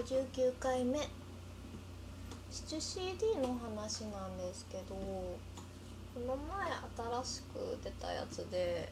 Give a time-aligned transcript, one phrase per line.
[0.00, 0.98] 59回目。
[2.50, 5.36] シチュ CD の話なんですけどこ
[6.26, 8.90] の前新しく出たやつで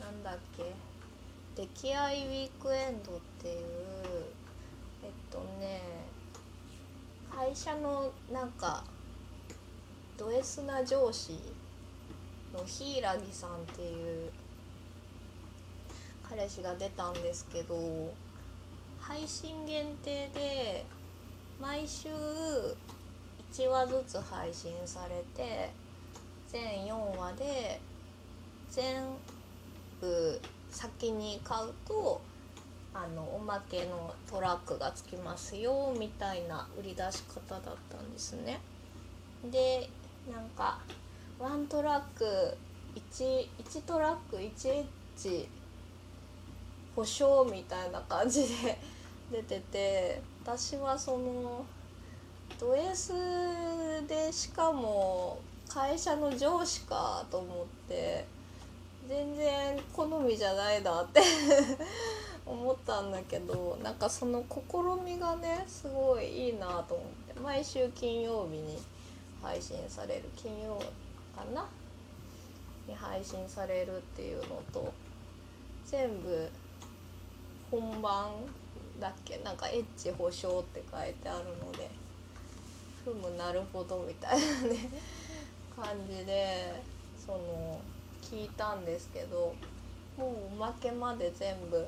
[0.00, 0.72] なんだっけ
[1.60, 3.64] 「出来合いウィークエンド」っていう
[5.02, 5.82] えっとね
[7.34, 8.84] 会社のなんか
[10.16, 11.36] ド S な上司
[12.54, 13.02] の柊
[13.32, 14.30] さんっていう
[16.22, 18.14] 彼氏が出たんですけど
[19.06, 20.86] 配信限定で
[21.60, 22.08] 毎週
[23.52, 25.70] 1話ずつ配信されて
[26.48, 27.78] 全4話で
[28.70, 29.02] 全
[30.00, 30.40] 部
[30.70, 32.22] 先に買うと
[32.94, 38.58] あのおまけのトラックがつきますよみたいな売り出し方だったんですね。
[39.50, 39.90] で
[40.32, 40.78] なんか
[41.38, 42.24] ワントラック
[42.94, 44.84] 1, 1トラック1エッ
[45.16, 45.46] ジ
[46.96, 48.78] 保証みたいな感じで
[49.34, 51.66] 出てて私はその
[52.60, 53.12] ド S
[54.06, 58.24] でしかも会社の上司かと思って
[59.08, 61.20] 全然好みじゃないなって
[62.46, 68.80] 思ったんだけどなんかその試みがねすごいいいなと思って毎週金曜日に
[69.42, 70.76] 配信される金曜
[71.34, 71.66] かな？
[72.86, 74.92] に配信されるっていうのと
[75.84, 76.48] 全部
[77.70, 78.30] 本番
[79.00, 79.38] だっけ？
[79.38, 81.90] なんかエッチ保証って書いてあるので。
[83.04, 84.88] ふむなるほどみたいなね。
[85.76, 86.82] 感じで
[87.18, 87.78] その
[88.22, 89.54] 聞いたんですけど
[90.16, 91.86] もうおまけまで全部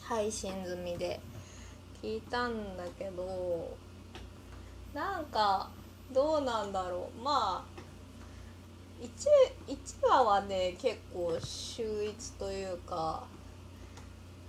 [0.00, 1.20] 配信済みで
[2.02, 3.76] 聞いたんだけど
[4.94, 5.68] なんか
[6.12, 7.22] どうなんだろう。
[7.22, 13.24] まあ 1, 1話はね結構秀逸というか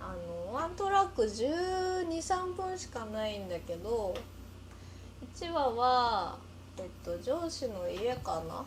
[0.00, 0.14] あ
[0.48, 4.14] のワントラック1 2 3分しかないんだけど
[5.36, 6.38] 1話は、
[6.78, 8.64] えっと、上司の家かな？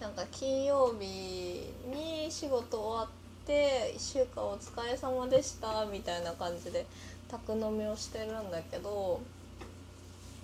[0.00, 3.08] なんか金曜日に仕事終わっ
[3.46, 6.86] て1週間お疲れ様でしたみたいな感じで
[7.28, 9.20] 宅飲みをしてるんだけど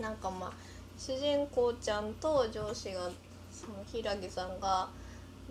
[0.01, 0.53] なんかまあ
[0.99, 3.11] 主人公ちゃんと上司が
[3.53, 4.89] その平木さんが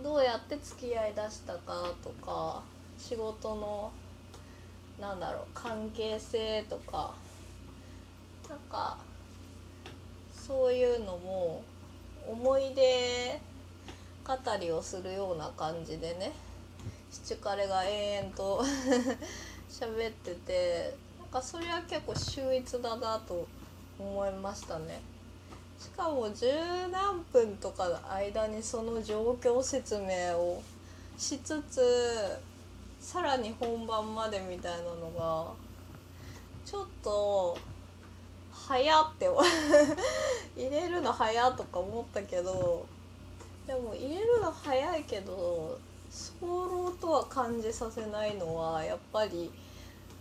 [0.03, 2.61] どうやって付き合いだしたかとか
[2.97, 3.91] 仕事の
[4.99, 7.13] なんだろう関係性とか
[8.49, 8.97] なんか
[10.31, 11.63] そういうのも
[12.27, 13.39] 思い出
[14.25, 16.31] 語りをするような感じでね
[17.11, 18.63] 七彼が延々と
[19.69, 23.47] 喋っててなんかそれは結構秀逸だなと
[23.99, 25.01] 思いましたね。
[25.79, 26.47] しかも十
[26.91, 30.63] 何分とかの間にその状況説明を
[31.17, 32.39] しつつ
[33.03, 35.51] さらに本番までみたいなのが
[36.65, 37.57] ちょっと
[38.49, 39.27] 早って
[40.55, 42.85] 入れるの早とか思ったけど
[43.67, 45.77] でも入れるの早いけど
[46.09, 49.51] 早漏とは感じさせないのはやっぱり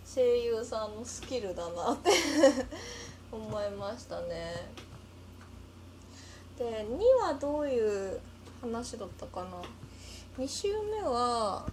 [0.05, 2.11] 声優さんのスキルだなって
[3.31, 4.69] 思いましたね。
[6.57, 8.19] で2はどういう
[8.61, 9.61] 話だったかな
[10.37, 11.65] 2週目は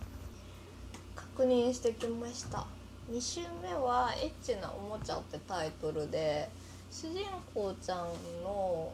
[1.41, 2.67] 確認してきました。
[3.11, 6.51] 2週目は「エッチなおもちゃ」ってタイトルで
[6.91, 7.25] 主人
[7.55, 8.09] 公ちゃん
[8.45, 8.93] の、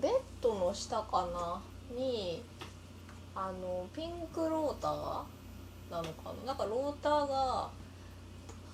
[0.00, 1.60] ベッドの下かな？
[1.94, 2.42] に
[3.34, 4.92] あのピンクローター
[5.90, 6.46] なのかな？
[6.46, 7.68] なんかローターが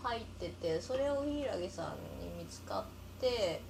[0.05, 2.87] 入っててそれを柊さんに見つか
[3.19, 3.61] って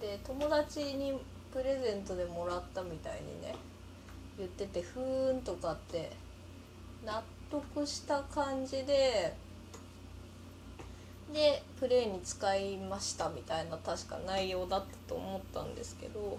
[0.00, 1.12] で友達に
[1.52, 3.54] プレゼントでもらったみたいにね
[4.38, 6.10] 言っててふーんとかって
[7.08, 9.34] 納得した感じで
[11.32, 16.38] でプレイに使いましたみたいな確か内容だったと思ったんですけど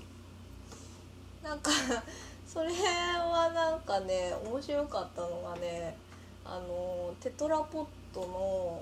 [1.43, 1.71] なんか
[2.47, 5.97] それはなんかね面白かったのがね
[6.45, 8.81] あのテトラポットの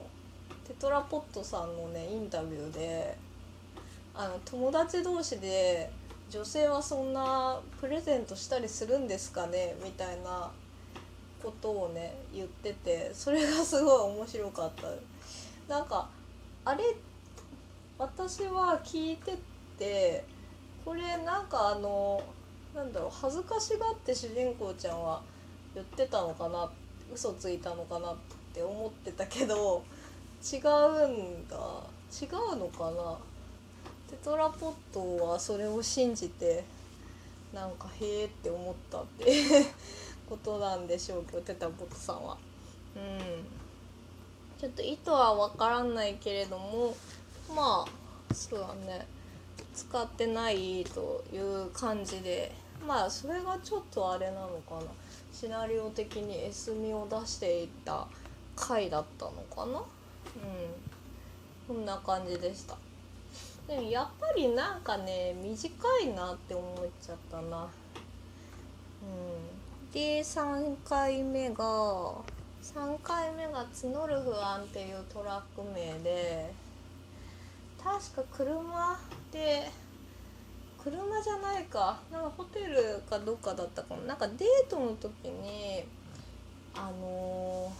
[0.68, 3.18] テトラポットさんのねインタビューで
[4.14, 5.90] あの友達同士で
[6.30, 10.52] 女性はそんなプレゼントしたりするんですかねみたいな
[11.48, 15.74] ことをね言っててそれがすごい面白かった。
[15.74, 16.10] なんか
[16.66, 16.84] あれ
[17.98, 19.38] 私は聞いて
[19.80, 20.26] て
[20.84, 22.22] これなんかあの
[22.76, 25.22] なんだろう恥ずかしがって主人公ちゃんは
[25.74, 26.70] 言ってたのかな
[27.14, 28.16] 嘘ついたのかなっ
[28.54, 29.84] て思ってたけど
[30.44, 30.60] 違う
[31.08, 31.58] んだ。
[32.10, 33.18] 違うのかな。
[34.10, 36.64] テトラポットはそれを信じて
[37.54, 39.26] なんかへえって思ったって。
[40.30, 42.38] ことなんでしょうけどテトラポットさんは。
[42.96, 43.46] うん。
[44.60, 46.96] ちょっと意図はわからないけれども
[47.56, 49.08] まあそうだね。
[49.74, 52.52] 使ってないという感じで。
[52.86, 54.82] まあそれがちょっとあれなのかな。
[55.34, 58.08] シナリオ的にエスミを出していた
[58.56, 59.80] 回だったのかな。
[59.80, 59.86] うん。
[61.68, 62.76] こんな感じでした。
[63.68, 65.70] でもやっぱりなんかね短
[66.00, 67.64] いなって思っちゃったな。
[67.64, 67.68] うん。
[69.98, 71.64] で3回目が
[72.62, 76.54] 3回目が「募る不安」っていうトラック名で
[77.84, 79.00] 確か車
[79.32, 79.72] で
[80.78, 85.84] 車じゃないかなんかホテルかどっかだったかもなんかデートの時に
[86.76, 87.74] あの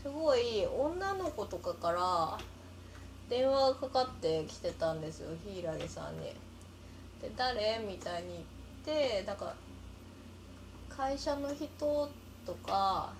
[0.00, 2.38] ー、すごい女の子とかから
[3.30, 6.24] 電話がかかってきてたんですよ柊さんに。
[7.22, 7.78] で誰？
[7.78, 8.44] みたいに
[8.84, 9.54] 言ってなんか
[10.96, 11.66] 会社の人
[12.46, 13.12] とか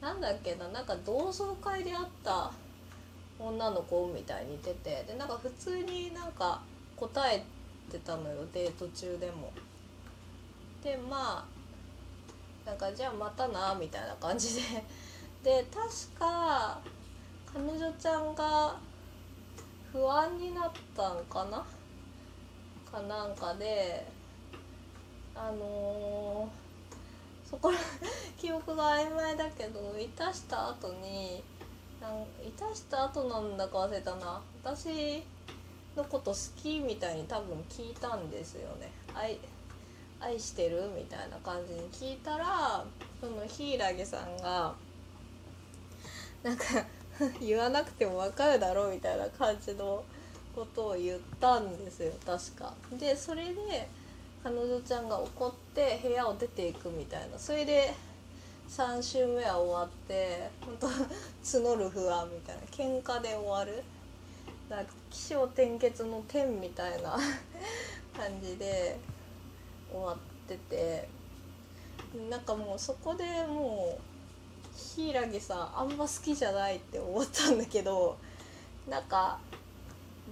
[0.00, 2.50] なんだっけななんか同窓会で会った
[3.38, 6.60] 女の子みたいに言っててでなんか普通になんか
[6.96, 7.44] 答え
[7.90, 9.52] てたのよデート中でも。
[10.82, 14.62] でまあなんかじゃあまたなみたいな感じで
[15.42, 16.80] で確か
[17.52, 18.76] 彼女ちゃんが
[19.92, 21.64] 不安になったんかな？
[22.90, 24.06] かなんかで
[25.34, 26.21] あのー
[27.52, 27.76] そこら
[28.38, 31.44] 記憶が曖昧だけどいたした後に
[32.00, 35.22] なんいたした後なんだか忘れたな私
[35.94, 39.38] のこと好きみたいに多分聞いたんですよね愛
[40.18, 42.82] 愛してるみたいな感じに聞いたら
[43.20, 44.72] その柊さんが
[46.42, 46.64] なんか
[47.38, 50.02] 言わなくても分かるだろうみたいな感じの
[50.56, 52.72] ことを言ったんですよ確か。
[52.92, 53.88] でそれで
[54.42, 57.38] 彼女ちゃんが怒って部屋を出ていくみたいな。
[57.38, 57.94] それで
[58.68, 60.86] 3週目は終わって本当
[61.74, 62.62] 募る不安みたいな。
[62.70, 63.82] 喧嘩で終わる。
[64.68, 67.18] なんか起承転結の点みたいな
[68.16, 68.98] 感じで
[69.90, 70.16] 終わっ
[70.48, 71.22] てて。
[72.28, 74.12] なんかもうそこでもう
[74.76, 78.16] 柊さんあんま好きじゃないって思ったんだけど
[78.88, 79.38] なんか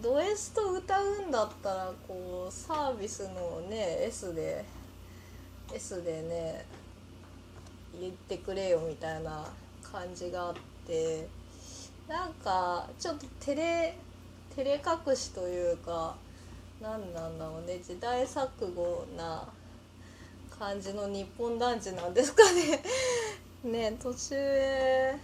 [0.02, 4.64] ド S と歌うんだったらこうサービスのね S で
[5.75, 6.64] S でね
[8.00, 9.47] 言ってくれよみたいな
[9.82, 10.55] 感じがあっ
[10.87, 11.26] て
[12.08, 13.97] なんかちょっと照れ
[14.56, 16.17] 照れ隠しというか
[16.81, 19.47] 何なんだろうね時代錯誤な
[20.58, 22.82] 感じの日本男児なんですかね。
[23.64, 25.14] ね年上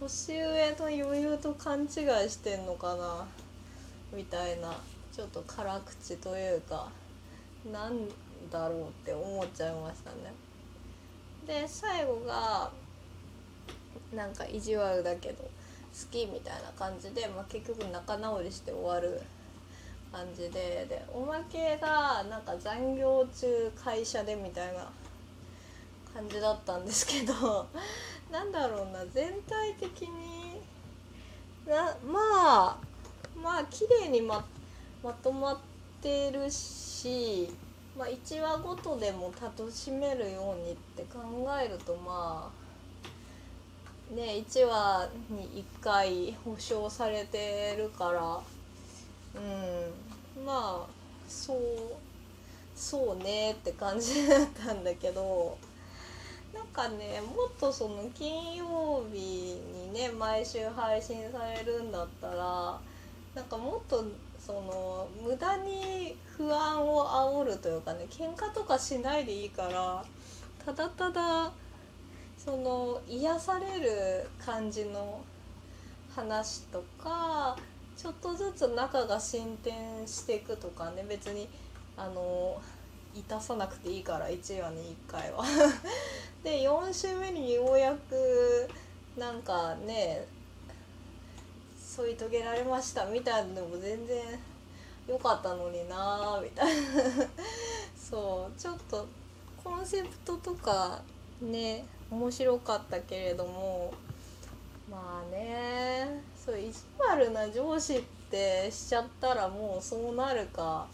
[0.00, 1.88] 年上の余裕と勘違い
[2.28, 3.24] してんのかな。
[4.12, 4.74] みたいな
[5.12, 6.88] ちょっと辛口というか
[7.72, 8.08] なん
[8.50, 10.32] だろうって思っちゃいましたね。
[11.46, 12.70] で最後が
[14.14, 15.48] なんか意地悪だけど好
[16.10, 19.20] きみたいな感じで、まあ、結局仲直りして終わる
[20.10, 24.88] 感じででおまけがなんか残業中会社でみたいな
[26.14, 27.66] 感じだったんですけど
[28.30, 30.60] なんだろうな全体的に
[31.66, 32.18] なま
[32.70, 32.76] あ
[33.40, 34.44] まあ綺麗にま
[35.02, 35.58] まとまっ
[36.00, 37.50] てるし、
[37.98, 41.20] まあ、1話ごとでも楽しめるようにって考
[41.60, 42.50] えるとま
[44.12, 48.40] あね1話に1回保証されてるから
[49.40, 50.86] うんまあ
[51.28, 51.58] そう
[52.76, 55.56] そうねって感じだったんだけど。
[56.52, 62.78] なんかねもっとその金曜日にね毎週配信されるんだったら
[63.34, 64.04] なんかもっと
[64.38, 70.04] その無駄に不安を煽るというかね喧嘩とかしないでいいから
[70.64, 71.52] ただただ
[72.36, 75.20] その癒される感じの
[76.14, 77.56] 話とか
[77.96, 81.48] ちょっとずつ仲が進展していくとかね別に
[81.96, 82.60] あの
[83.14, 85.44] いたさなくていいから1話に1回は。
[86.42, 88.68] で4週目にようやく
[89.16, 90.26] なんかね
[91.94, 94.16] 添い遂げられましたみたいなのも全然
[95.06, 96.82] 良かったのになみたいな。
[97.94, 98.58] そう。
[98.58, 99.06] ちょっと
[99.62, 101.02] コンセプトとか
[101.42, 103.92] ね面白かったけれども
[104.90, 110.86] まあねそう意地悪な上司ってしちゃったらもうそうなるか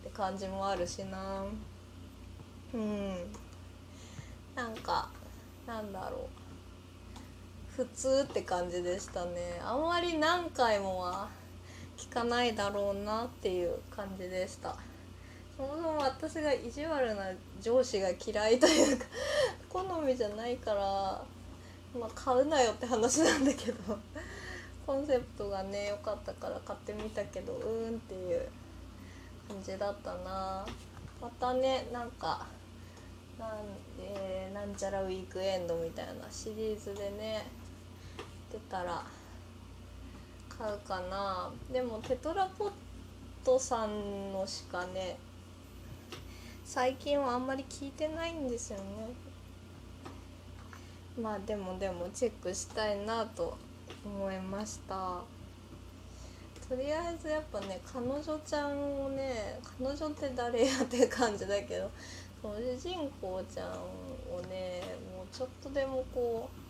[0.00, 1.44] って感じもあるしな。
[2.72, 3.14] うん。
[4.54, 5.08] なんか
[5.66, 6.45] なんだろう。
[7.76, 9.60] 普通って感じでしたね。
[9.62, 11.28] あんまり何回もは
[11.98, 14.74] 聞かないだろうなっていう感じでした。
[15.58, 17.24] そもそも私が意地悪な
[17.60, 19.04] 上司が嫌いというか
[19.68, 21.22] 好みじゃないから
[21.98, 23.98] まあ買うなよって話なんだけど
[24.86, 28.48] コンセプトがね良かったから買ってみたけどうーんっていう
[29.48, 30.66] 感じだったな。
[31.20, 32.46] またねなんか
[33.38, 33.50] なん,、
[34.00, 37.46] えーなんちゃらウィークエンドみたいなシリーズでね
[38.52, 39.04] 出たら
[40.48, 41.50] 買うかな。
[41.72, 42.70] でもテトラポッ
[43.44, 45.18] トさんのしかね
[46.64, 48.84] 最近はあんまり聞いてないんですよね。
[51.20, 53.56] まあでもでもチェックしたいなと
[54.04, 55.20] 思いました。
[56.68, 61.88] とりあえずやっぱね彼女ちゃんをね彼女って誰やって感じだけど
[62.42, 64.82] 主人公ちゃんをね
[65.14, 66.65] もうちょっとでもこう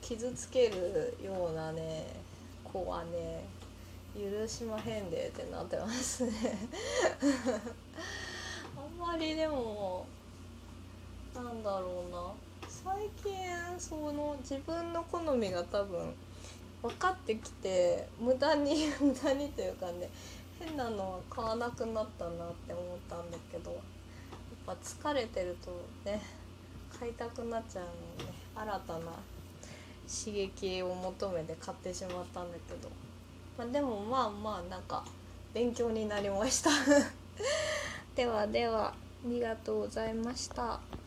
[0.00, 2.06] 傷つけるようなね
[2.64, 3.44] 子はね
[4.14, 6.32] 許しまへんでってなってますね。
[8.76, 10.06] あんまりでも
[11.34, 12.32] なんだろうな。
[12.68, 13.34] 最近
[13.78, 16.14] その自分の好みが多分
[16.82, 20.08] 分かってきて無駄に 無駄にというかね
[20.58, 23.80] 変なのは買わなくなったなって思ったんだけどやっ
[24.66, 25.70] ぱ疲れてると
[26.04, 26.22] ね
[26.98, 28.40] 買いたくなっちゃうのね。
[28.54, 29.12] 新たな
[30.10, 32.90] 刺激を求めて買ってしまったんだけど、
[33.56, 35.04] まあ、でもまあまあなんか
[35.54, 36.70] 勉強になりました
[38.16, 40.80] ではではありがとうございました。